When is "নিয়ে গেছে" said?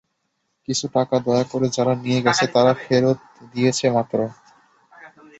2.03-2.45